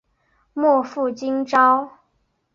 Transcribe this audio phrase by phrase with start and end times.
[0.55, 1.99] 莫负今朝！